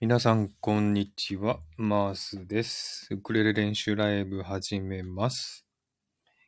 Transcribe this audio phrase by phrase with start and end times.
[0.00, 1.58] 皆さん、こんにちは。
[1.76, 3.08] マースです。
[3.10, 5.66] ウクレレ練習ライブ始めます。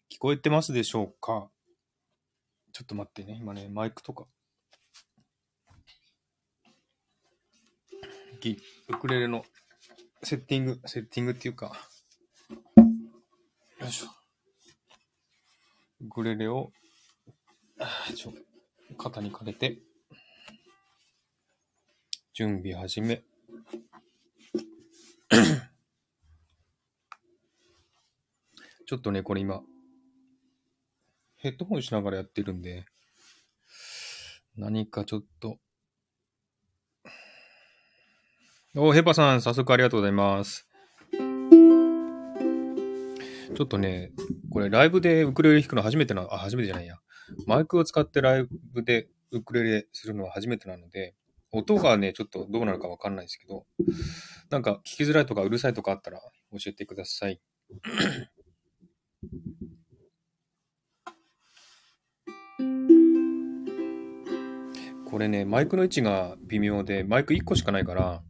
[0.08, 1.50] 聞こえてますでしょうか？
[2.72, 3.38] ちょっと待ってね。
[3.40, 4.26] 今ね、マイクとか。
[8.88, 9.44] ウクレレの
[10.22, 11.72] セッティング、セッティングっていうか、
[13.80, 14.06] よいしょ。
[16.02, 16.70] ウクレレを、
[18.14, 18.32] ちょ
[18.96, 19.78] 肩にかけて、
[22.32, 23.24] 準備始め。
[28.86, 29.62] ちょっとね、これ今、
[31.36, 32.84] ヘッドホンしながらやってるんで、
[34.56, 35.58] 何かちょっと。
[38.76, 40.66] お、ヘパさん、早速ありがとうございます。
[43.54, 44.12] ちょっとね、
[44.50, 46.96] これライブでウクレレ弾くの初めてな、あ、初めてじゃないや。
[47.46, 51.14] マイクを使ってライブでウクレレするのは初めてなので、
[51.52, 53.66] 音がね、ちょっとどうなるかわかんないですけど、
[54.50, 56.20] なんか聞きづらいとかうるさいとかあったら
[56.52, 57.40] 教えてください。
[65.10, 68.22] これね、マイクの位置が微妙で、マイク1個しかないから、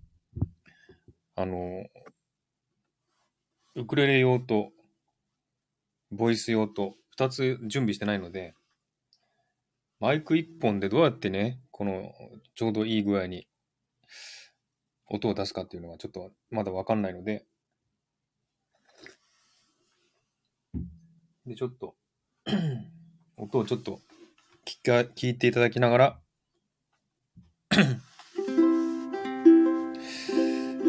[1.36, 1.84] あの、
[3.74, 4.70] ウクレレ用と、
[6.10, 8.54] ボイス用と2つ準備してないので、
[10.00, 12.12] マイク1本でどうやってね、この
[12.54, 13.46] ちょうどいい具合に
[15.08, 17.46] 音を出すかっていうのがちょっとまだわかんないので、
[21.46, 21.94] で、ちょっと、
[23.38, 23.98] 音をちょっと
[24.66, 26.20] 聞か聞いていただきながら、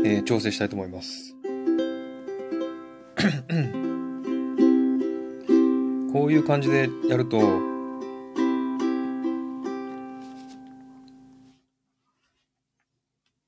[0.04, 1.34] えー調整したいと思います。
[6.12, 7.71] こういう感じでやると、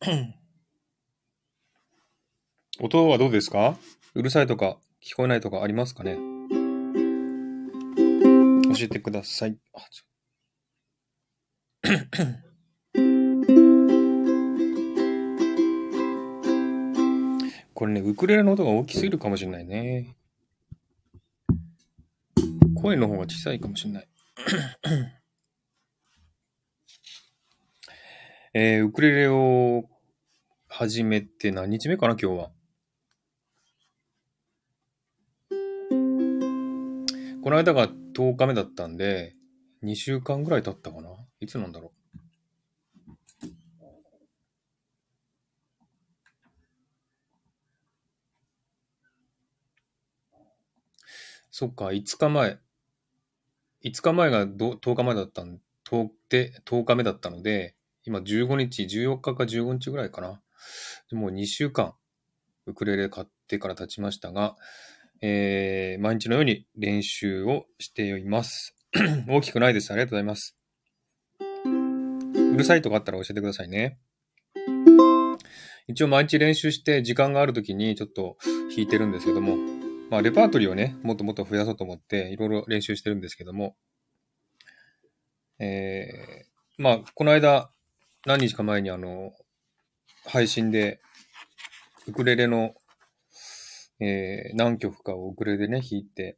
[2.81, 3.77] 音はどうですか？
[4.15, 6.17] うるさいとか聞こえないとかありますかね？
[8.75, 9.57] 教えてください。
[17.73, 20.15] これね、ウクレレの音が大きすぎるかもしれないね。
[22.75, 24.07] 声の方が小さいかもしれない。
[28.55, 29.85] えーウクレレを
[30.75, 32.51] 始めて何日目かな、今日は。
[37.43, 39.35] この間が10日目だったんで、
[39.83, 41.93] 2週間ぐらい経ったかないつなんだろ
[43.43, 43.47] う。
[51.51, 52.57] そっか、5日前。
[53.85, 57.75] 5日前が10日前だったん、10で10日目だったので、
[58.05, 60.41] 今15日、14日か15日ぐらいかな。
[61.11, 61.93] もう2週間、
[62.65, 64.55] ウクレレ買ってから経ちましたが、
[65.21, 68.75] えー、毎日のように練習をしています。
[69.27, 69.91] 大きくないです。
[69.91, 70.57] ありがとうございます。
[72.53, 73.99] うるさいとかあったら教えてくださいね。
[75.87, 78.37] 一応毎日練習して時間がある時にちょっと
[78.69, 79.57] 弾いてるんですけども、
[80.09, 83.75] まあレパートリーをね、もっともっと増やそうと思っていろいろ練習してるんですけども、
[85.59, 87.69] えー、まあこの間
[88.25, 89.33] 何日か前にあの、
[90.25, 90.99] 配信で
[92.07, 92.73] ウクレレの
[93.99, 96.37] えー何曲かをウクレレでね、弾いて、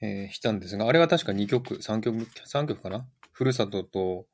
[0.00, 3.06] えー、弾いたんですが、あれは確か2曲、3曲、3曲かな？
[3.32, 4.26] ふるさとと、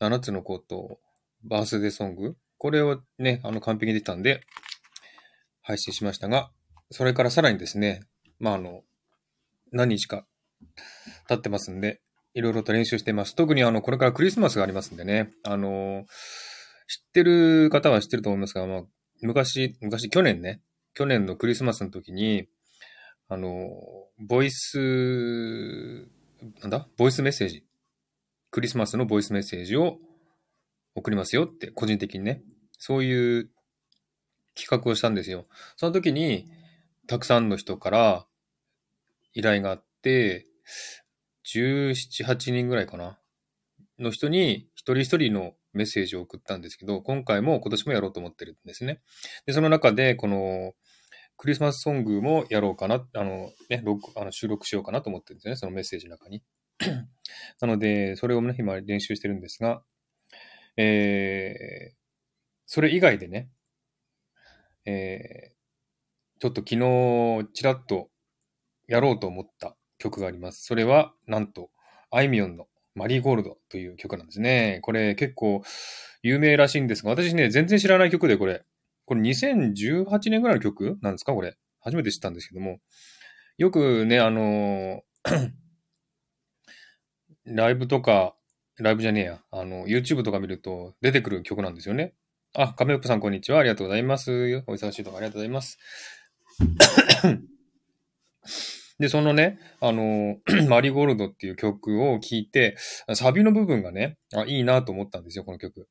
[0.00, 0.98] 7つの子と、
[1.44, 2.36] バースデーソング？
[2.58, 4.40] これをね、あの、完璧にできたんで、
[5.62, 6.50] 配信しましたが、
[6.90, 8.00] それからさらにですね、
[8.38, 8.82] まあ、あの、
[9.72, 10.26] 何日か
[11.28, 12.00] 経ってますんで、
[12.34, 13.34] いろいろと練習しています。
[13.34, 16.04] 特にあの、これからクリスマスがありますんでね、あの、
[16.86, 18.82] 知ってる方は知ってると思いますが、まあ、
[19.22, 20.60] 昔、昔、去年ね、
[20.94, 22.48] 去年のクリスマスの時に、
[23.28, 23.70] あの、
[24.18, 26.08] ボイス、
[26.60, 26.86] なんだ？
[26.98, 27.64] ボイスメッセージ。
[28.50, 29.98] クリスマスのボイスメッセージを
[30.94, 32.42] 送りますよって、個人的にね。
[32.78, 33.50] そういう
[34.54, 35.46] 企画をしたんですよ。
[35.76, 36.50] その時に、
[37.06, 38.26] たくさんの人から
[39.32, 40.46] 依頼があって、
[41.46, 43.18] 17、8人ぐらいかな。
[43.98, 49.02] の人に、一人一人のメッセージを送ったんですけど、今回も今年もやろうと思ってるんですね。
[49.46, 50.74] で、その中で、この、
[51.36, 56.42] クリスマスソングもやろうかな、あの、ね、録あの収録しようかなと思ってるんですよね、そのメッセージの中に。
[57.60, 59.82] なので、それをね、今練習してるんですが、
[60.76, 61.94] えー、
[62.66, 63.50] それ以外でね、
[64.86, 68.10] えー、ちょっと昨日、ちらっと
[68.86, 70.64] やろうと思った曲があります。
[70.64, 71.70] それは、なんと、
[72.10, 74.78] あいみょんのマリーゴールドという曲なんですね。
[74.82, 75.62] これ結構
[76.22, 78.62] 有名らしいんですが、私ね、全然知らない曲でこれ。
[79.06, 81.34] これ2018年ぐらいの曲なんですか？
[81.34, 81.56] これ。
[81.80, 82.78] 初めて知ったんですけども。
[83.58, 85.02] よくね、あの
[87.44, 88.34] ライブとか、
[88.78, 92.14] ライブじゃねえや、あの、YouTube とか見ると出てくる曲なんですよね。
[92.54, 93.58] あ、カメオプさんこんにちは。
[93.58, 94.62] ありがとうございます。
[94.66, 95.78] お忙しいとこありがとうございます。
[98.98, 100.36] で、そのね、あの、
[100.68, 102.76] マリーゴールドっていう曲を聴いて、
[103.14, 105.88] サビの部分がね、あ、いいなと思ったんですよ、この曲。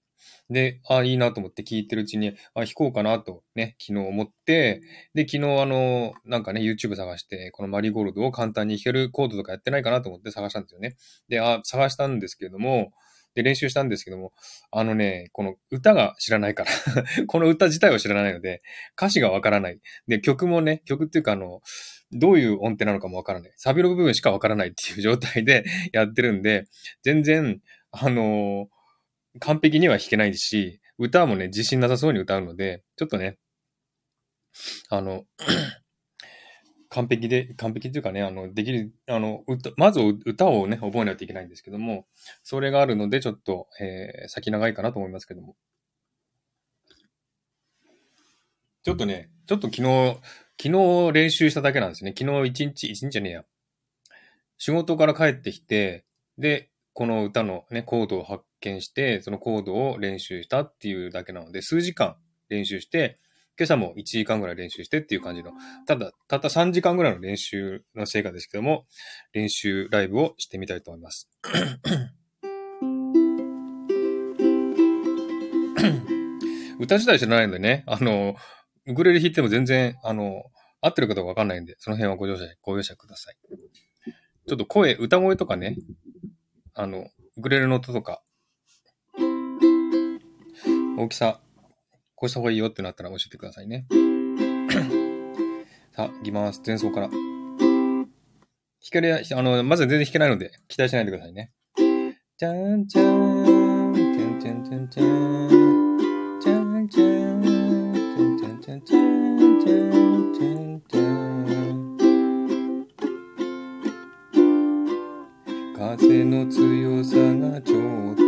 [0.50, 4.82] で、あ、いいなと思って聴いてるうちに、あ、弾こうかなとね、昨日思って、
[5.14, 10.96] で、昨日あの、なんかね、YouTube 探して、このマリーゴールドを簡単に弾けるコードとかやってないかなと思って探したんですよね。
[11.28, 12.92] で、あ、探したんですけれども、
[13.36, 14.32] で、練習したんですけども、
[14.72, 16.72] あのね、この歌が知らないから
[17.28, 18.62] この歌自体を知らないので、
[18.98, 19.80] 歌詞がわからない。
[20.08, 21.62] で、曲もね、曲っていうかあの、
[22.12, 23.52] どういう音程なのかもわからない。
[23.58, 26.66] サビの部分しかわからないっていう状態で やってるんで、
[27.02, 33.38] 全然、あのー、完璧には弾けないし、歌もね、自信なさそうに歌うので、ちょっとね、
[34.90, 35.26] あの、
[36.94, 42.06] 完璧で、完璧というかね、あの、できる、あの、歌、まず歌をね、覚えないといけないんですけども、
[42.44, 45.56] それがあるので、ちょっと、えー、先長いかなと思いますけども。
[48.84, 50.18] ちょっとね、ちょっと昨日、
[50.62, 52.14] 昨日練習しただけなんですね。
[52.16, 53.46] 昨日一日、一日じゃねえや。
[54.60, 56.06] 仕事から帰ってきて、
[56.38, 62.18] で、この歌のね、コードを発見して、そのコードを練習したっていうだけなので、数時間
[62.50, 63.18] 練習して、
[63.56, 65.52] 今朝も1時間ぐらい練習してっていう感じの、
[65.86, 68.88] ただ、たった3時間ぐらいの練習の成果ですけども、
[69.32, 71.30] 練習ライブをしてみたいと思います。
[76.80, 78.36] 歌自体知らないんでね、あの、
[78.88, 80.46] ウクレレ弾いても全然、あの、
[80.82, 83.36] 合ってるかどうかわかんないんで、その辺はご容赦、ご容赦ください。
[84.48, 85.78] ちょっと声、歌声とかね、
[86.74, 87.08] あの、
[87.38, 88.24] ウクレレの音とか、
[90.98, 91.40] 大きさ、
[92.24, 93.86] こうした方がいいよってなったら教えてくださいね。
[95.94, 96.62] さあ、いきます。
[96.66, 97.10] 前奏から。
[97.10, 98.08] 弾
[98.94, 101.52] ける、あの、まず全然弾けないので、期待しないでくださいね。
[102.38, 105.50] じゃんじゃん、じゃんじゃんじゃんじゃん、
[106.40, 106.54] じゃ
[106.86, 107.04] んじゃん。
[115.98, 118.23] 風の強さがちょっと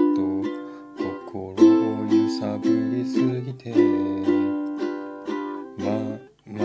[3.05, 3.69] すぎて
[5.77, 5.85] ま、
[6.45, 6.57] 真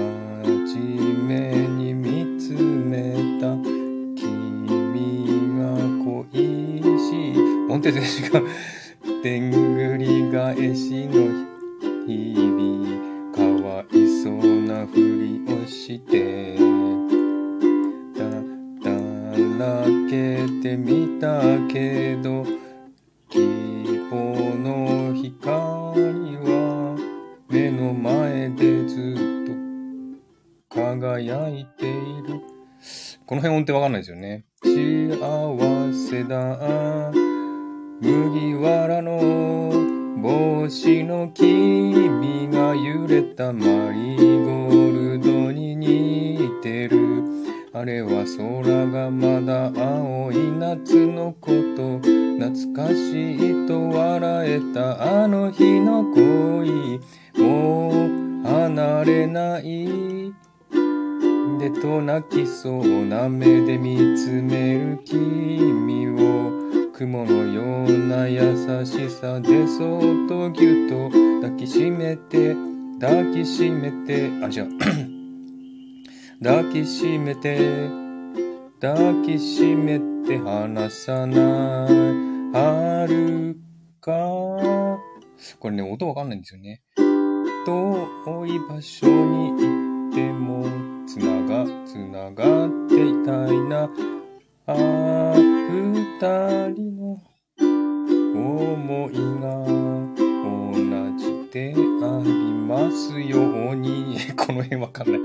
[1.28, 3.54] 面目に見つめた
[4.16, 4.24] 君
[5.58, 5.62] が
[6.04, 7.34] 恋しい。
[7.68, 11.12] 音程全然違うでんぐり返しの
[12.06, 12.49] 日。
[33.64, 34.44] この辺音程わかんないですよね。
[69.20, 71.10] さでそっとぎゅっと
[71.42, 72.56] 抱きしめて
[73.00, 74.70] 抱きしめてあ違う
[76.42, 77.90] 抱きしめて
[78.80, 81.88] 抱きしめて離さない。
[82.54, 83.54] 遥
[84.00, 84.10] か。
[85.58, 86.80] これね音わかんないんですよね。
[87.66, 90.64] 遠い場所に行っても
[91.06, 93.90] つながつながっていたいな。
[94.66, 97.29] あ二人の
[98.90, 99.54] 思いが
[100.42, 104.16] 同じでありますように。
[104.36, 105.20] この辺わかんない。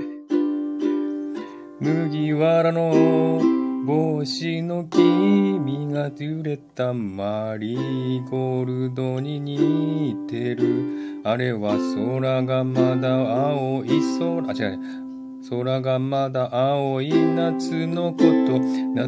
[1.80, 3.40] 麦わらの
[3.84, 11.22] 帽子の君が揺れたマリーゴールドに似てる。
[11.24, 11.76] あれは
[12.20, 13.88] 空がまだ青い
[14.20, 14.48] 空。
[14.48, 15.05] あ違う
[15.48, 18.58] 空がまだ青い夏のこと。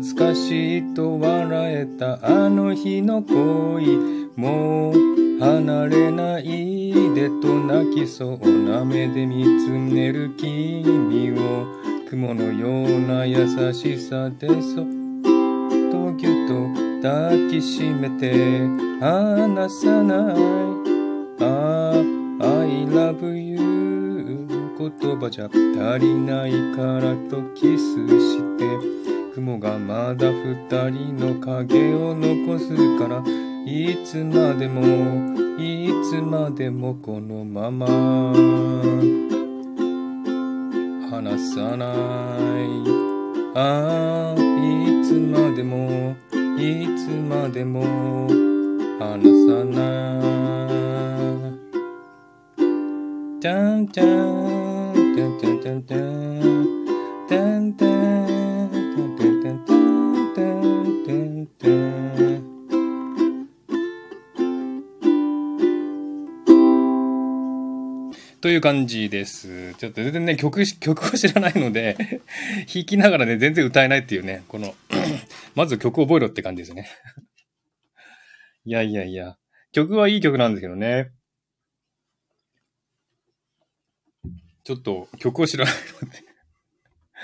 [0.00, 3.98] 懐かしいと笑えたあの日の恋。
[4.36, 8.62] もう離れないでと泣きそう。
[8.68, 11.66] な目で見つめる君を。
[12.08, 14.86] 雲のような優しさでそっ
[15.90, 18.32] とぎゅっと抱きしめて。
[19.00, 20.36] 離さない。
[21.40, 23.47] ああ I love you
[24.78, 28.64] 言葉じゃ足りないからとキスして
[29.34, 30.54] 雲がまだ二
[30.90, 33.22] 人の影を残すから
[33.66, 37.86] いつまでもいつまでもこのまま。
[41.10, 41.88] 離さない。
[43.54, 46.14] ああいつまでも
[46.56, 47.82] いつまでも。
[49.00, 49.80] 離さな
[50.14, 50.68] い。
[53.40, 54.02] タンタ
[55.26, 56.78] ンタンタンタン
[57.28, 62.58] タンタンタンタンタンタンタンタンタン
[68.40, 69.74] という感じです。
[69.74, 72.20] ちょっと全然ね、曲、曲を知らないので、
[72.72, 74.74] 弾きながらね、全然歌えないっていうね、この、
[75.56, 76.88] まず曲を覚えろって感じですね。
[78.64, 79.36] いやいやいや、
[79.72, 81.10] 曲はいい曲なんですけどね。
[84.68, 86.18] ちょっと曲を知らないので。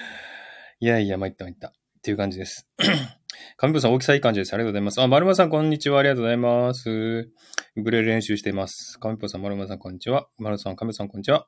[0.80, 1.68] いやいや、参った参った。
[1.68, 2.66] っていう感じです。
[3.58, 4.54] 神父さん、大きさいい感じです。
[4.54, 5.02] ありがとうございます。
[5.02, 5.98] あ、丸間さん、こんにちは。
[6.00, 6.88] ありがとうございます。
[6.88, 8.98] ウクレレ練習しています。
[8.98, 10.26] 神父さん、丸間さん、こんにちは。
[10.38, 11.46] 丸さん、神父さん、こんにちは。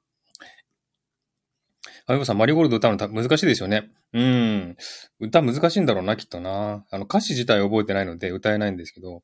[2.07, 3.89] 神父さん、マリーゴールド歌うの難しいですよね。
[4.13, 4.77] うん。
[5.19, 6.85] 歌難しいんだろうな、きっとな。
[6.91, 9.23] あの、歌詞自体覚えてないので歌えないんですけど。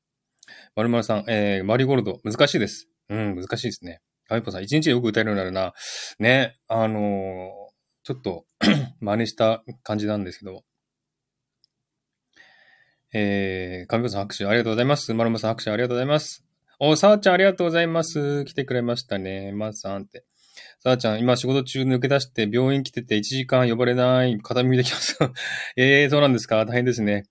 [0.75, 2.88] 丸々さん、えー、マリーゴールド、難しいです。
[3.11, 4.00] うん、難しいですね。
[4.33, 5.75] 神父さん、一日でよく歌えるようになるな。
[6.19, 7.73] ね、あのー
[8.05, 8.47] ちょっと
[9.01, 10.65] 真似した感じなんですけど。
[13.15, 15.15] えー、神父さん拍手ありがとうございます。
[15.15, 16.45] 丸間さん拍手ありがとうございます。
[16.81, 18.45] お、さあちゃんありがとうございます。
[18.45, 19.53] 来てくれましたね。
[19.53, 20.25] まーさんって。
[20.81, 24.41] さあちゃん、今仕事中抜け出して病院来てて1時間呼ばれない。
[24.41, 25.17] 片耳できます。
[25.77, 27.25] えー、そうなんですか大変ですね。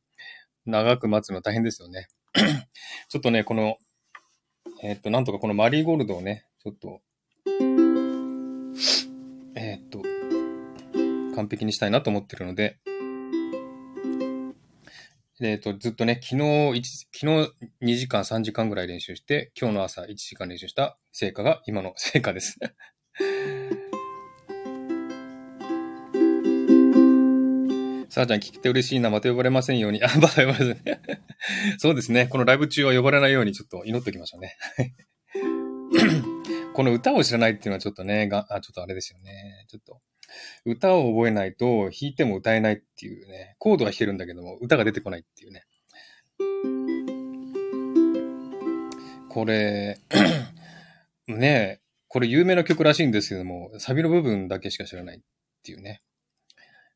[0.65, 2.08] 長く待つの大変ですよね。
[3.10, 3.77] ちょっとね、この、
[4.84, 7.01] えーっと、なんとかこのマリーゴールドをね、ちょっと、
[9.56, 10.03] えーっと、
[11.36, 12.77] 完璧にしたいなと思ってるので、
[15.41, 17.51] えーっと、ずっとね、昨日、昨日
[17.82, 22.60] 2時間3時間ぐらい練習して、今日の朝1時間練習した成果が今の 成果です。
[28.10, 29.10] さあちゃん聞けて嬉しいな。
[29.10, 30.03] また呼ばれませんように。
[30.03, 31.01] あ、また呼ばれません。
[31.80, 32.27] そうですね。
[32.27, 34.58] このライブ中は呼ばれないようにちょっと祈っておきましょうね。
[36.73, 39.65] この歌を知らないっていうのはちょっとね、があちょっとあれですよね。
[39.69, 39.99] ちょっと。
[40.65, 43.55] 歌を覚えないと弾いても歌えないっていうね。
[43.59, 45.65] コードは弾けるんだけども、歌が出てこないっていうね。
[49.29, 49.99] これ、
[51.27, 55.21] ね、これ有名な曲らしいんですけども、サビの部分だけしか知らないっ
[55.63, 56.01] ていうね。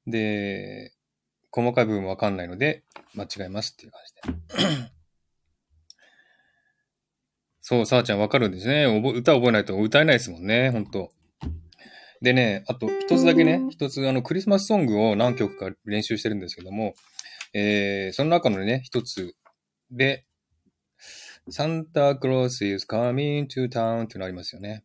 [0.07, 0.93] で、
[1.51, 4.01] 細かい部分わかんないので、間違えますっていう感
[4.47, 4.94] じで。
[7.67, 8.85] そう、さあちゃんわかるんですね。
[8.85, 11.09] 歌覚えないと歌えないですもんね、ほんと。
[12.21, 16.93] でね、あと一つだけね、一つあのクリスマスソングを何曲か練習してるんですけども、
[17.55, 19.33] えー、その中のね、一つ
[19.89, 20.27] で、
[21.49, 24.83] サンタクロース is coming to town っていうのありますよね。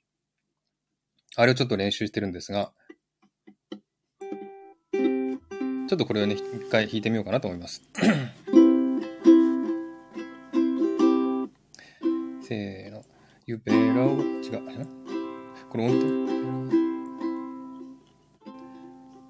[1.37, 2.73] あれをちょっと練習してるんですが、
[4.93, 7.83] ちょっとこれをね、一回弾いてみようかなと思います。
[12.51, 13.05] せーの。
[13.47, 14.61] ゆべらを、違う。
[15.69, 16.77] これ音程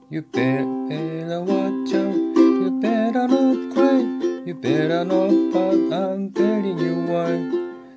[0.09, 0.41] ゆべ
[1.29, 1.47] らわ
[1.87, 2.33] ちゃん。
[2.65, 4.47] ゆべらのクレイ。
[4.47, 5.91] ゆべらのパン。
[5.93, 7.37] I'm telling you why.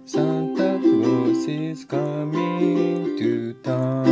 [0.06, 4.04] Santa Claus is coming to town.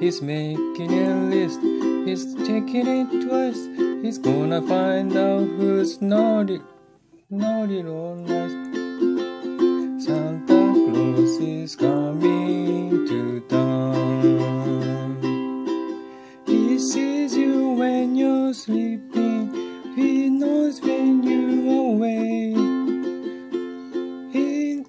[0.00, 1.60] He's making a list,
[2.04, 3.68] he's taking it twice,
[4.02, 6.60] he's gonna find out who's naughty
[7.34, 8.52] naughty nice.
[10.04, 15.16] Santa Claus is coming to town.
[16.46, 19.52] He sees you when you're sleeping.
[19.96, 22.56] He knows when you're awake.
[24.32, 24.82] He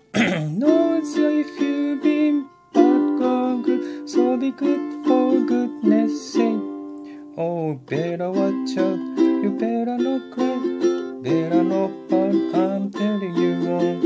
[0.62, 4.10] knows if you've been bad or good.
[4.10, 6.62] So be good for goodness sake.
[7.38, 9.00] Oh, better watch out.
[9.18, 10.55] You better not cry.
[11.25, 12.35] Better not pout.
[12.55, 13.97] I'm telling you all.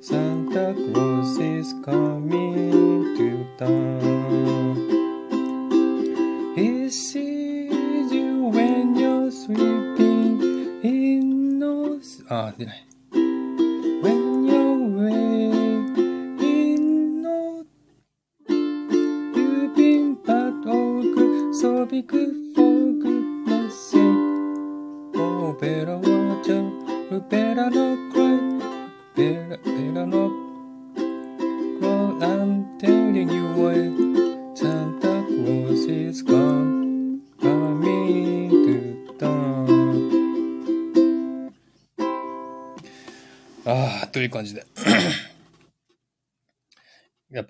[0.00, 4.76] Santa Claus is coming to town.
[6.56, 10.80] He sees you when you're sleeping.
[10.82, 12.24] He knows.
[12.28, 12.86] あ、出ない。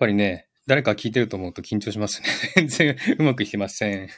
[0.02, 2.28] ぱりね、誰か聞いてると思うと緊張しますね。
[2.66, 4.08] 全然うまくいきません。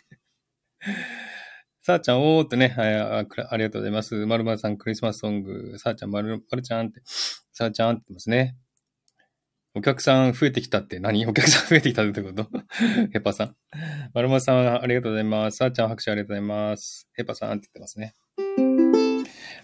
[1.82, 4.14] さあちゃん、おーっとね、あ、ありがとうございます。
[4.24, 5.78] まるまるさん、クリスマスソング。
[5.78, 7.02] さあちゃん、まるまるちゃんって、
[7.52, 8.56] さあちゃんって言ってますね。
[9.74, 11.26] お客さん増えてきたって何？
[11.26, 12.48] お客さん 増えてきたってこと？
[13.12, 13.56] ヘパさん。
[14.14, 15.58] まるまるさん、ありがとうございます。
[15.58, 17.06] さあちゃん、拍手ありがとうございます。
[17.12, 18.14] ヘパさんって言ってますね。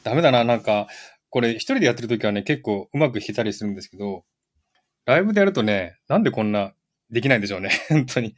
[0.03, 0.89] ダメだな、なんか、
[1.31, 4.25] これ一人でやってるときはね、結構うまく弾けたりするんですけど、
[5.07, 6.75] ライブでやるとね、なんでこんな
[7.11, 7.71] できないんでしょうね。
[7.89, 8.35] 本当に。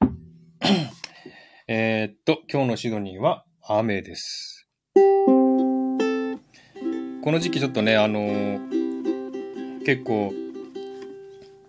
[1.68, 4.68] えっと、今日のシドニーは雨です。
[4.94, 5.00] こ
[7.32, 8.76] の時期ちょっとね、あのー
[9.86, 10.34] 結構、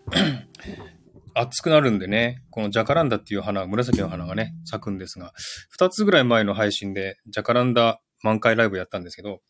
[1.36, 5.34] 暑くなるんでね、このジャカランダっていう花、紫の花がね、咲くんですが、
[5.70, 9.44] 二つぐらい前の配信でジャカランダ満開ライブやったんですけど、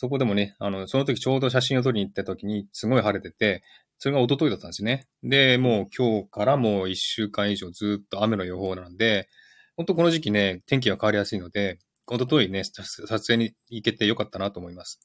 [0.00, 3.64] そこでもね、あの、その時ちょうど写真を撮りに行った時にすごい晴れてて、
[3.98, 5.08] それが一昨日だったんですね。
[5.24, 9.28] で、もう今日からもう一週間以上ずっと雨の予報なんで、
[9.76, 15.00] 本当この時期ね、天気が変わりやすいので、一昨日ね、撮影に行けてよかったなと思います。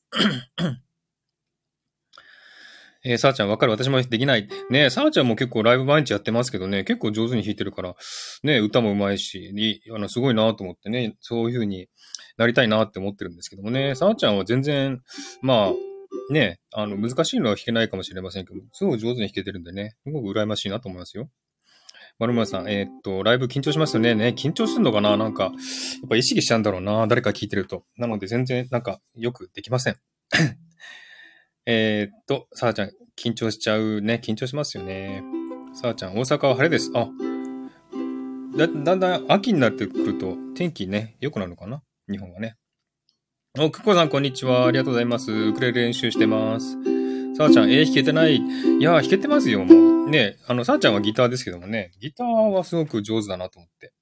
[3.05, 4.47] えー、さあちゃんわかる私もできない。
[4.69, 7.95] ねさあちゃんも結構ライブ毎日やってますけどね、結構上手に弾いてるから、
[8.43, 11.89] ね歌も上手いし、いあの、すごいなと思ってね、そういう風に
[12.37, 15.01] なりたいなって思ってるんですけどもね、さあちゃんは全然、
[15.41, 15.73] まあ、
[16.31, 21.29] ね、あの、難しいのは弾けないかもしれませんけど、すごい上手に弾けてるんでね、すごく羨ましいなと思いますよ。
[22.19, 24.13] まるまるさん、えーっと、ライブ緊張しますよね。
[24.13, 25.17] ね、緊張するのかな？
[25.17, 25.53] なんか、やっ
[26.07, 27.83] ぱ意識しちゃうんだろうな誰か聞いてると。
[27.97, 29.97] なので全然、なんか、よくできません。
[31.65, 34.19] えーっと、さあちゃん、緊張しちゃうね。
[34.21, 35.23] 緊張しますよね。
[35.73, 36.91] さあちゃん、大阪は晴れです。
[36.93, 37.07] あ、
[38.57, 41.81] だ、だんだん秋になってくると天気ね、良くなるのかな？
[42.11, 42.57] 日本はね。
[43.57, 44.65] お、くこさん、こんにちは。
[44.65, 45.31] ありがとうございます。
[45.31, 46.73] ウクレレ練習してます。
[47.37, 48.35] さあちゃん、えー、弾けてない。
[48.35, 48.39] い
[48.81, 50.09] やー、弾けてますよ、もう。
[50.09, 53.93] ね、あの、さあちゃんはギターですけどもね、ギターはすごく上手だなと思って。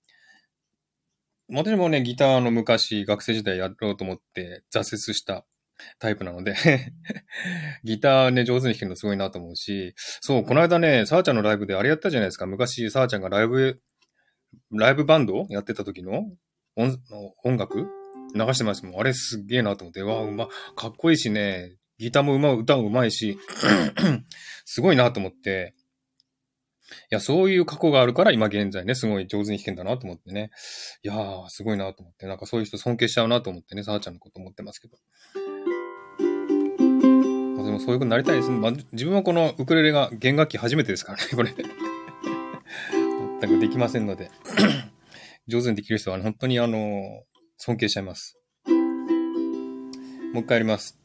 [1.53, 5.45] 私もね、ギターの昔、学生時代やろうと思って挫折した
[5.99, 6.55] タイプなので、
[7.83, 12.45] ギターね、上手に弾けるのすごいなと思うし、そう、この間ね、さあちゃんのライブであれやったじゃないですか。
[12.45, 13.81] 昔、さあちゃんがライブ、
[14.71, 16.23] ライブバンドやってた時の
[16.75, 16.97] 音
[17.43, 17.87] 音楽？
[18.33, 18.99] 流してますもん。
[18.99, 23.37] あれすっげえなと思って、わあ、うま、かっこいいしね、ギターもうま、歌もうまいし、
[24.65, 25.75] すごいなと思って、
[27.09, 30.51] いや、そういう過去があるから今現在ね、すごい上手に弾けんだなと思ってね。
[31.03, 34.97] いやー、すごいなと思って、なんかそういう人尊敬しちゃうなと思ってね、さあちゃんのこと思ってますけど。
[37.71, 38.57] もそういうことになりたいですね。
[38.57, 41.53] まあ、自分はこのウクレレが弦楽器初めてですからね、これ。
[43.41, 44.29] 全くできませんので。
[45.47, 47.23] 上手にできる人は、ね、本当にあの、
[47.57, 48.37] 尊敬しちゃいます。
[50.33, 50.97] もう一回やります。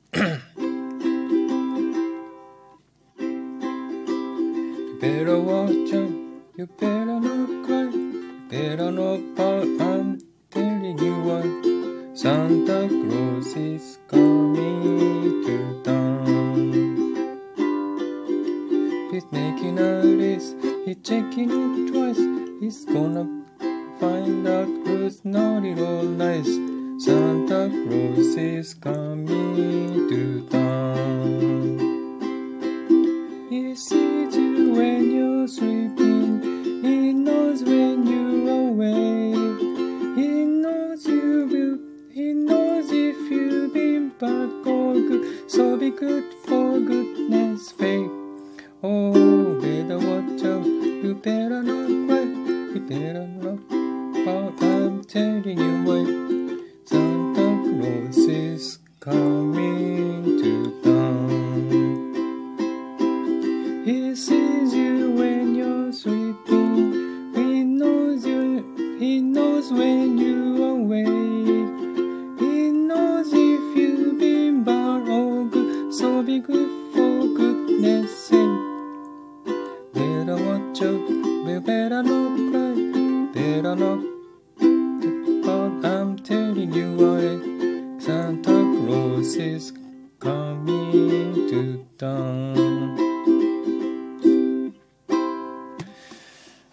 [4.96, 6.11] You better watch out,
[6.57, 7.90] you better not cry,
[8.48, 10.18] better not pout, I'm
[10.50, 11.46] telling you what.
[12.16, 16.15] Santa Claus is coming to town.
[19.37, 22.22] Making a list, he's checking it twice.
[22.61, 23.25] He's gonna
[24.01, 26.53] find out who's naughty or nice.
[27.05, 30.56] Santa Claus is coming to town.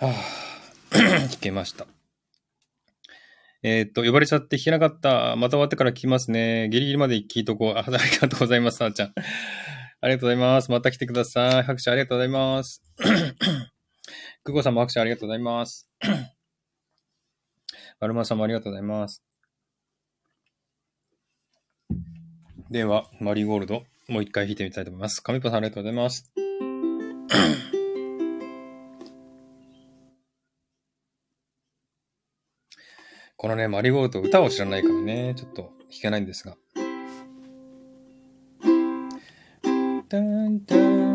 [0.04, 1.88] はあ、 弾けました。
[3.66, 5.38] えーっと、呼ばれちゃって聞けなかった。
[5.38, 6.68] また終わってから聞きますね。
[6.70, 7.80] ギリギリまで聞いとこう。
[7.80, 9.14] ありがとうございます、さあちゃん。
[10.02, 10.70] ありがとうございます。
[10.70, 11.64] また来てください。
[11.64, 12.84] 拍手ありがとうございます。
[14.44, 15.90] くごさんも拍手ありがとうございます。
[18.02, 19.24] アルマさんもありがとうございます。
[22.70, 25.22] では、マリーゴールド、もう一回弾いてみたいと思います。
[25.22, 26.30] 神パさんありがとうございます。
[33.44, 36.56] このね、マリーゴールド、歌を知らないからね、ちょっと弾けないんですが。
[40.08, 41.13] タンタン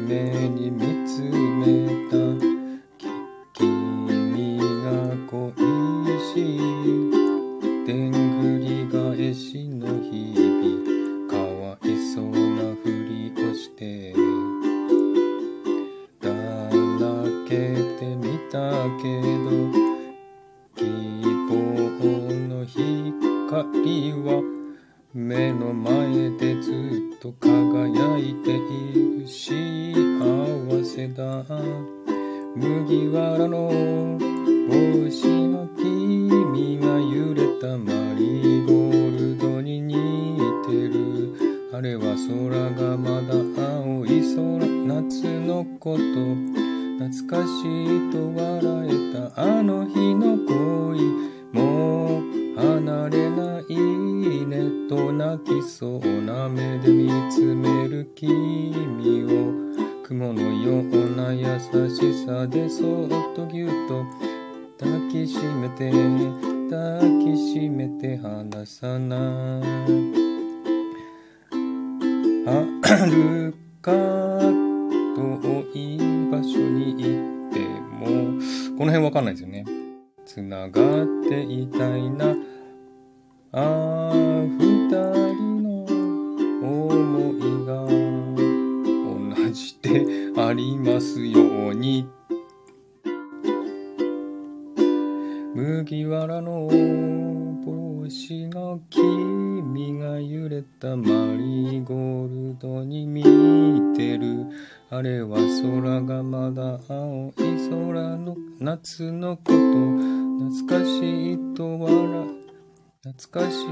[0.00, 0.69] Amen.
[66.70, 69.20] 抱きしめて離さない。
[72.46, 73.52] ある
[73.82, 75.98] か遠い
[76.30, 77.58] 場所に行って
[77.90, 78.06] も
[78.78, 79.64] この辺わかんないですよね。
[80.24, 82.36] つながっていたいな。
[83.50, 85.84] ああ二人の
[86.62, 87.84] 思いが
[89.34, 90.06] 同じで
[90.40, 92.06] ありますように。
[95.60, 96.70] 麦わらの
[97.66, 101.04] 帽子の君が揺れたマ
[101.36, 104.46] リーゴールドに似てる。
[104.88, 107.32] あれは空がまだ青い
[107.68, 109.58] 空の夏のこと。
[110.48, 112.26] 懐かしいと笑
[113.02, 113.66] 懐かしい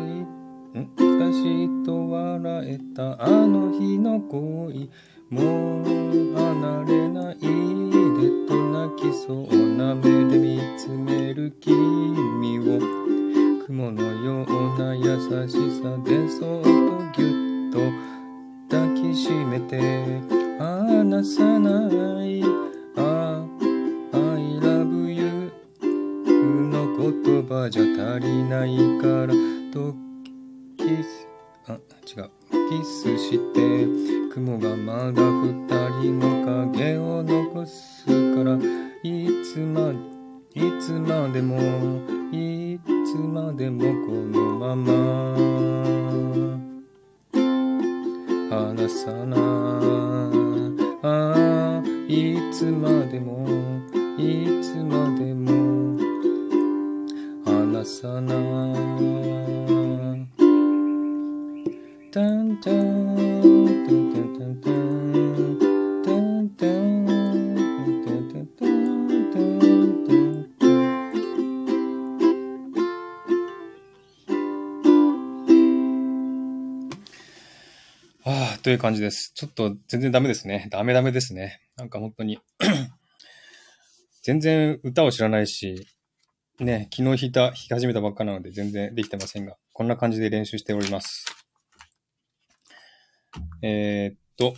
[0.74, 4.90] 懐かしいと笑えたあの日の恋。
[5.30, 5.84] もう
[6.34, 7.36] 離れない
[8.46, 12.78] と泣きそうな目で見つめる君を。
[13.66, 16.68] 雲のような優しさでそっと
[17.14, 17.78] ぎゅっと
[18.70, 19.78] 抱きしめて
[20.58, 21.70] 離さな
[22.24, 22.42] い
[22.96, 23.44] あ
[24.12, 27.82] I love you の言葉じゃ
[28.16, 29.34] 足りないから
[29.70, 29.94] と
[30.78, 31.28] キス
[31.66, 31.72] あ
[32.06, 32.30] 違う。
[32.70, 33.67] キスして
[34.38, 35.66] 雲がまだ二
[36.00, 38.56] 人の影を残すから
[39.02, 39.90] いつま
[40.54, 41.58] いつまでも
[42.30, 44.94] いつまでもこのまま。
[48.48, 49.40] 離さない。
[51.02, 53.44] あいつまでも
[54.16, 55.98] いつまでも。
[57.44, 58.36] 離さない。
[62.12, 62.97] タンタン。
[78.68, 79.32] という感じです。
[79.34, 80.68] ちょっと全然ダメですね。
[80.70, 81.62] ダメダメですね。
[81.78, 82.38] なんか本当に
[84.22, 85.88] 全然歌を知らないし、
[86.60, 91.24] ね、昨日弾いた、弾き始めたばっかなので全然できてませんが、こんな感じで練習しております。
[93.62, 94.54] えーっと、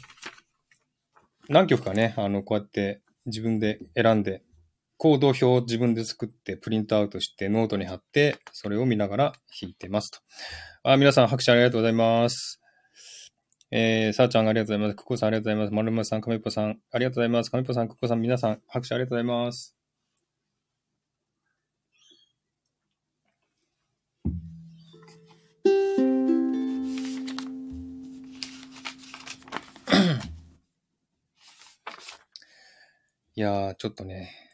[1.48, 4.42] 何曲かね、あの、こうやって自分で選んで、
[4.96, 10.18] コード表を自分で作ってプリントアウトしてノートに貼って、それを見ながら弾いてますと。
[10.82, 12.59] あ、皆さん拍手ありがとうございます。
[13.72, 14.96] えー、さあちゃんありがとうございます。
[14.96, 15.74] くこさんありがとうございます。
[15.74, 17.50] まるまるさん、かみぽさん、ありがとうございます。
[17.50, 19.76] かみぽさん、くこさん、皆さん、拍手ありがとうございます。
[33.36, 34.49] いやー、ちょっとね。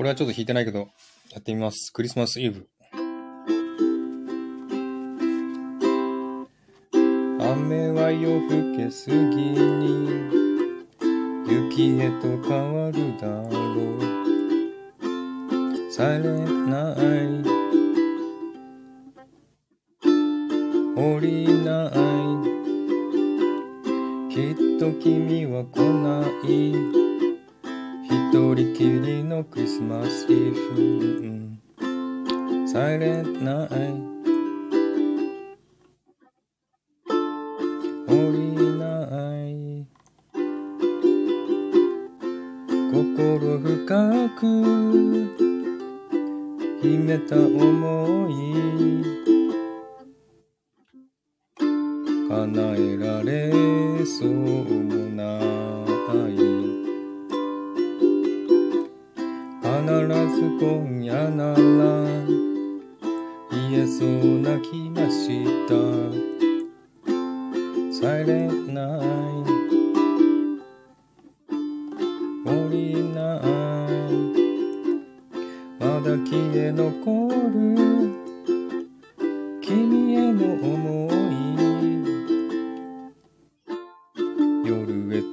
[0.00, 0.88] これはちょっと弾いてないけど、
[1.30, 1.92] やってみます。
[1.92, 2.66] クリスマスイブ。
[7.38, 10.08] 雨は夜更けすぎに
[11.46, 13.50] 雪へと変わるだろ
[15.02, 16.96] うされない
[20.96, 21.92] 降りない
[24.34, 27.09] きっと君は来ない
[28.30, 31.58] 一人きりのクリスマスイブ。
[32.68, 33.68] されない。
[33.68, 34.09] 降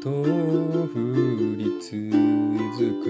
[0.07, 0.87] と降
[1.57, 1.91] り続
[3.03, 3.05] く。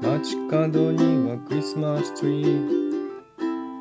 [0.00, 2.46] 街角にはクリスマスツリー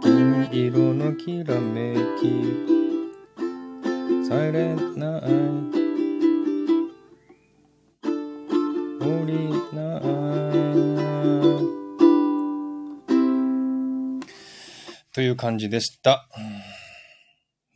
[0.02, 2.42] 金色のきらめき。
[4.28, 5.22] されない。
[9.00, 9.32] 降り
[9.76, 10.02] ない。
[15.14, 16.28] という感じでした。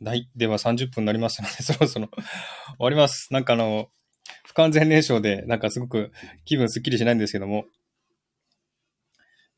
[0.06, 0.30] はい。
[0.36, 2.20] では30分になりましたので、 そろそろ終
[2.78, 3.32] わります。
[3.32, 3.90] なんかあの、
[4.44, 6.12] 不完全燃焼で、なんかすごく
[6.44, 7.64] 気分すっきりしないんですけども。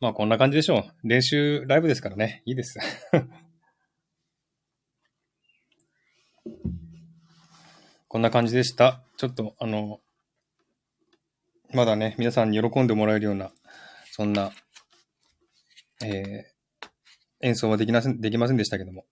[0.01, 0.91] まあこんな感じでしょう。
[1.07, 2.43] 練習ライブですからね。
[2.47, 2.79] いいです。
[8.09, 9.03] こんな感じでした。
[9.19, 10.01] ちょっとあの、
[11.75, 13.53] まだね、皆さんに喜んでもらえるような、
[14.13, 14.53] そんな、
[16.03, 16.89] えー、
[17.43, 19.05] 演奏はできません、できませんでしたけども。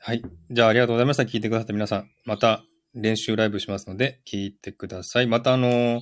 [0.00, 0.22] はい。
[0.50, 1.24] じゃあ、ありがとうございました。
[1.24, 2.10] 聞いてくださった皆さん。
[2.24, 2.64] また
[2.94, 5.26] 練習ライブしますので、聞いてください。
[5.26, 6.00] また、あの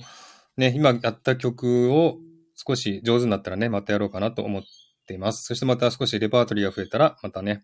[0.55, 2.17] ね、今やった曲を
[2.55, 4.61] 少し上手になったらね、またやろうかなと思っ
[5.07, 5.43] ています。
[5.47, 7.63] そしてまた少しレパートリーが増えたら、またね、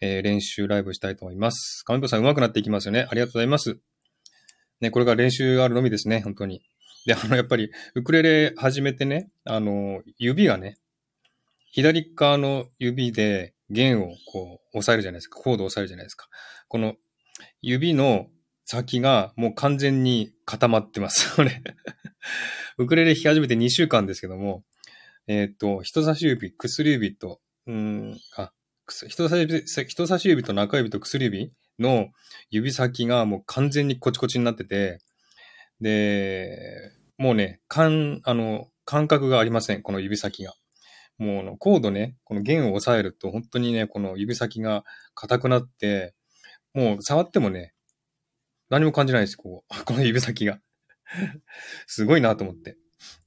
[0.00, 1.82] えー練習ライブしたいと思います。
[1.84, 3.06] 亀子さん上手くなっていきますよね。
[3.10, 3.78] ありがとうございます。
[4.80, 6.60] ね、これが練習があるのみですね、本当に。
[7.06, 10.76] で、あの、やっぱり、ウクレレ始めてね、あの、指がね、
[11.74, 15.40] 左側の指で弦をこう押さえるじゃないですか。
[15.40, 16.28] コードを押さえるじゃないですか。
[16.68, 16.94] この
[17.62, 18.28] 指の
[18.64, 21.34] 先がもう完全に固まってます。
[22.78, 24.62] ウクレレ弾き始めて2週間ですけども、
[25.26, 28.52] えっ、と、人差し指、薬指と、うん、あ、
[29.08, 32.10] 人差し指、人差し指と中指と薬指の
[32.50, 35.00] 指先がもう完全にコチコチになってて、
[35.80, 39.82] で、もうね、感、あの、感覚がありません。
[39.82, 40.54] この指先が。
[41.18, 46.14] もうあの、コードね、この弦を押さえると、本当にね、この指先が硬くなって、
[46.72, 47.72] もう触ってもね、
[48.70, 49.74] 何も感じないです、こう。
[49.84, 50.60] この指先が。
[51.86, 52.76] すごいなと思って。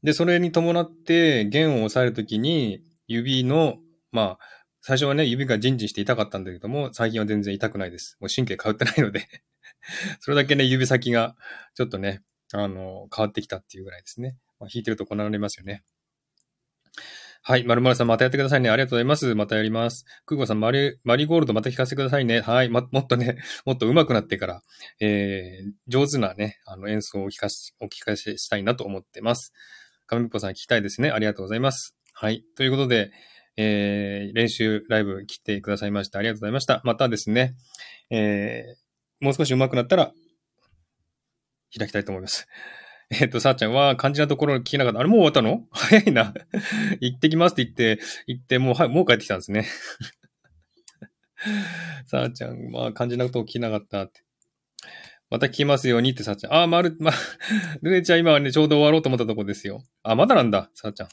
[0.03, 3.77] で、それに伴って弦を押さえるときに、指の、
[4.11, 4.39] まあ、
[4.81, 8.17] 最初はね、指がジンジンして痛かったんだけども、最近は全然痛くないです。
[8.19, 9.27] もう神経変わってないので。
[10.19, 11.35] それだけね、指先が、
[11.75, 12.23] ちょっとね、
[12.53, 14.37] あの、変わってきたっていうぐらいですね。
[14.59, 15.83] まあ、弾いてるとこうなりますよね。
[17.47, 17.63] はい。
[17.63, 18.69] まるまるさんまたやってくださいね。
[18.69, 19.33] ありがとうございます。
[19.33, 20.03] またやります。
[20.25, 22.41] クーゴさん、マリ、マリーゴールドまた弾かせてくださいね。
[22.41, 22.67] はい。
[22.67, 24.61] ま、もっとね、 もっと上手くなってから、
[24.99, 29.53] えー、上手なね、あの演奏を聞かし、お聞かせしたいなと思ってます。
[30.07, 31.09] カミポさん聞きたいですね。
[31.09, 31.95] ありがとうございます。
[32.11, 32.43] はい。
[32.57, 33.11] ということで、
[33.55, 36.19] えー、練習ライブ来てくださいました。
[36.19, 36.81] ありがとうございました。
[36.83, 37.55] またですね、
[38.09, 40.11] えー、もう少し上手くなったら、
[41.77, 42.45] 開きたいと思います。
[43.09, 44.99] えっと、さあちゃんは肝心なところ聞けなかった。
[44.99, 45.65] あれもう終わったの？
[45.71, 46.33] 早いな。
[46.99, 49.65] 行ってきますって言って、行って、もう、はい、もう帰ってきたんですね。
[52.07, 54.23] さあちゃんは肝心なことを聞けなかったって。
[55.29, 56.53] また聞きますようにってさあちゃん。
[56.53, 57.11] あ、まる、ま、
[57.81, 59.83] ルネちゃん今はね、ちょうど終わろうと思ったとこですよ。
[60.03, 61.09] あ、まだなんだ、さあちゃん。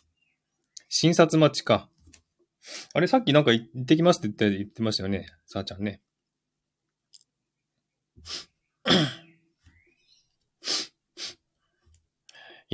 [0.89, 1.89] 診察待ちか。
[2.93, 5.27] あれ、さっきなんか行ってきますって言って、言ってましたよね。
[5.47, 6.01] さあちゃんね。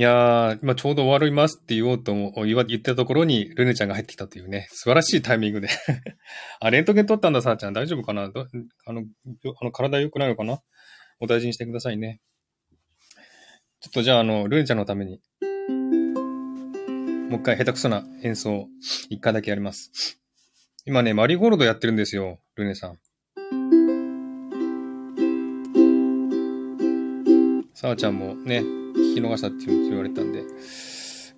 [0.01, 5.67] いやー、今ちょうど終わりますって言おうとも言わ言ったところに、ルネちゃんが入ってきたというね、素晴らしいタイミングで
[6.59, 7.73] あ、レントゲン取ったんだ、さあちゃん。
[7.73, 8.27] 大丈夫かな？
[8.29, 8.47] ど
[8.87, 9.03] あの、
[9.61, 10.59] あの体良くないのかな？
[11.19, 12.19] お大事にしてくださいね。
[13.79, 15.21] ちょっとじゃあ、あの、ルネちゃんのために、
[17.29, 18.69] もう一回下手くそな演奏、
[19.11, 20.19] 一回だけやります。
[20.83, 22.97] 今ね、マリーゴールドやってるんですよ、ルネさん。
[27.75, 28.63] さあちゃんもね、
[29.11, 30.43] 聞き逃したって言われたんで、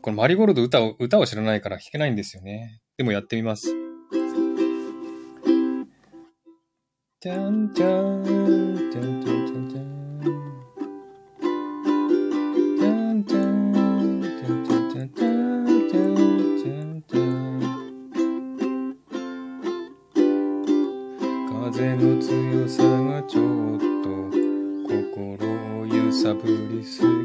[0.02, 2.82] このマリゴールド歌を、歌を知らないから弾けないんですよね。
[2.98, 3.74] でもやってみます。
[7.20, 8.24] じゃんじゃん
[8.92, 9.33] じゃんじゃん。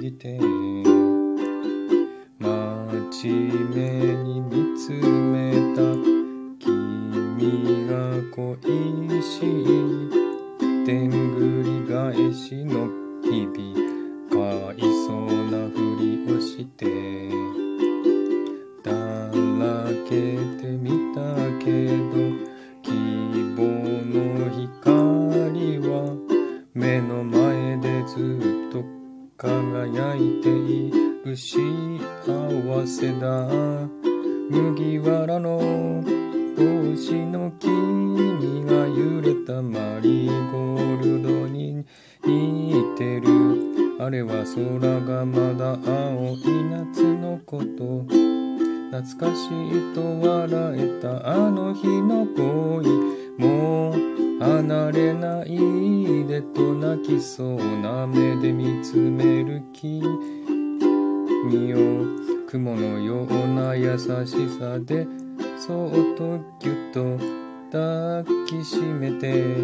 [0.00, 0.38] ぎて
[2.38, 2.44] 真
[3.24, 3.80] 面目
[4.24, 5.80] に見つめた
[6.58, 7.92] 君が
[8.34, 9.46] 恋しい。
[10.84, 12.88] でんぐり返しの
[13.22, 13.56] 日々。
[14.30, 17.17] かわいそうなふりをして。
[66.60, 67.18] ぎゅっと
[67.70, 69.56] 抱きしめて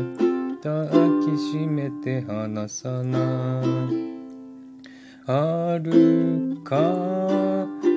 [0.63, 0.89] 抱
[1.25, 4.05] きしめて離さない
[5.27, 6.77] あるか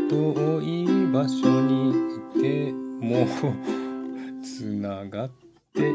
[0.09, 3.27] 遠い場所にいても
[4.41, 5.29] つながっ
[5.73, 5.93] てい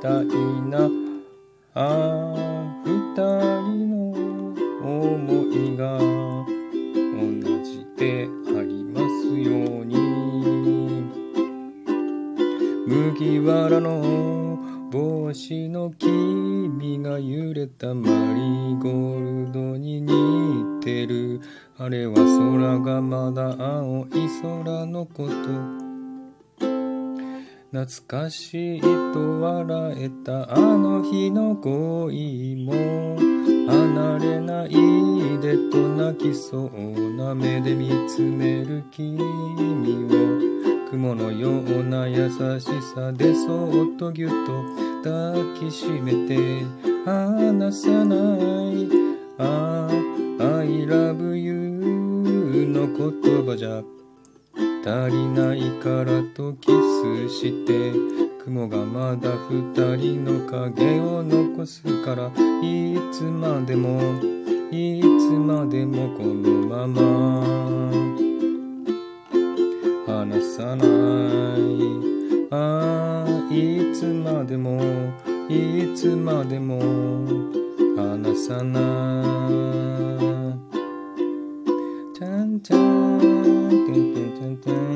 [0.00, 0.26] たい
[0.70, 0.88] な
[1.74, 2.34] あ
[2.84, 4.12] 二人の
[4.82, 6.04] 思いが同
[7.62, 9.81] じでありますように。
[12.92, 14.58] 麦わらの
[14.90, 21.40] 帽子の君が揺れたマリーゴールドに似てる。
[21.78, 25.32] あれは空がまだ青い空のこと。
[27.70, 33.16] 懐かしいと笑えたあの日の恋も。
[33.72, 34.70] 離れない
[35.40, 40.61] でと泣きそうな目で見つめる君を。
[40.92, 44.62] 雲のような優しさでそっとぎゅっと
[45.02, 46.36] 抱きしめて
[47.06, 48.90] 離さない。
[49.38, 53.82] ああ I love you の言葉じゃ。
[54.84, 57.92] 足りないからとキスして
[58.44, 62.26] 雲がまだ二人の影を残すから
[62.62, 63.98] いつまでも
[64.70, 67.71] いつまでもこのまま。
[70.32, 70.88] 離さない。
[72.50, 74.80] ああいつまでも
[75.50, 76.80] いつまでも
[77.96, 79.52] 離さない。
[82.18, 83.26] ちゃんちゃんて
[83.90, 84.92] んてんてんてん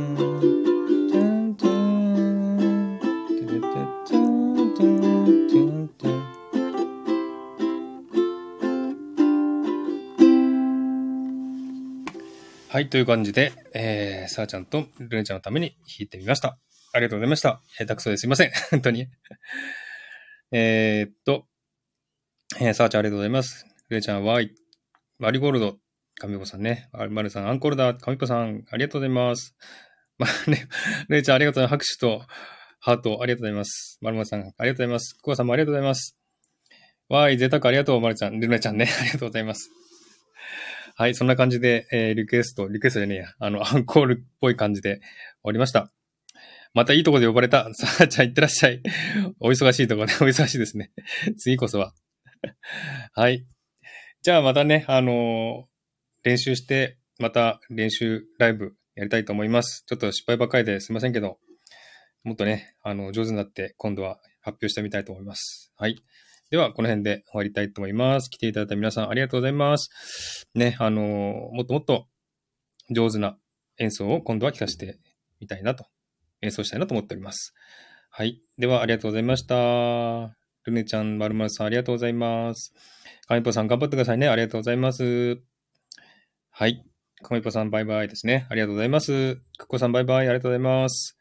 [12.69, 14.06] はい、という感じで、えー、
[14.37, 16.59] さあちゃんとルネちゃんのために弾いてみました。
[16.93, 17.63] ありがとうございました。
[17.75, 18.51] 下手くそですいません。
[18.71, 19.09] 本当に。
[20.53, 21.47] えー、っと、
[22.61, 23.65] えー、さあちゃんありがとうございます。
[23.89, 24.39] ルネちゃんは、
[25.19, 25.79] マリゴールド、
[26.21, 26.91] カミコさんね。
[27.09, 27.95] マルさん、アンコールだ。
[27.95, 29.57] カミコさん、ありがとうございます。
[30.19, 30.69] まあね、
[31.09, 31.97] ルネちゃんありがとうございます。
[31.97, 32.27] 拍手と
[32.81, 33.97] ハートありがとうございます。
[34.03, 35.19] マルマさん、ありがとうございます。
[35.23, 36.15] コアさんもありがとうございます。
[37.09, 38.39] わーい、贅沢ありがとう、マルちゃん。
[38.39, 38.87] ルネちゃんね。
[39.01, 39.71] ありがとうございます。
[40.99, 45.03] はい、そんな感じで、えー、リクエスト、リクエストじゃねえや、あの、アンコールっぽい感じで終
[45.43, 45.93] わりました。
[46.73, 47.69] またいいとこで呼ばれた。
[47.77, 48.83] さあ、じゃあ行ってらっしゃい。
[49.39, 50.93] お忙しいとこね、 お忙しいですね。
[51.37, 51.93] 次こそは。
[53.13, 53.47] はい。
[54.23, 59.85] じゃあまたね、あのー、練習して、また練習ライブやりたいと思います。
[59.87, 61.39] ちょっと失敗ばっかりですいませんけど、
[62.25, 65.75] もっとね、あの、上手になって今度は発表してみたいと思います。
[65.77, 66.03] はい。
[66.51, 68.31] では、この辺で終わりたいと思います。
[68.31, 70.47] 来ていただいた皆さんありがとうございます。
[70.55, 72.07] ね、あの、もっともっと
[72.91, 73.37] 上手な
[73.79, 75.01] 演奏を今度は聞かせて
[75.41, 75.87] みたいなと、
[76.43, 77.53] 演奏したいなと思っております。
[78.11, 78.41] はい。
[78.59, 80.37] では、ありがとうございました。
[80.65, 82.73] ルネちゃん、まるまるさん、ありがとうございます。
[83.27, 84.29] かみぽさん、頑張ってくださいね。
[84.29, 85.41] ありがとうございます。
[86.51, 86.85] はい。
[87.23, 88.47] かみぽさん、バイバイですね。
[88.51, 89.37] ありがとうございます。
[89.59, 90.29] くっこさん、バイバイ。
[90.29, 91.19] ありがとうございます。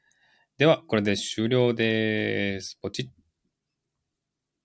[0.59, 2.77] では、これで終了です。
[2.81, 3.24] ポチッ。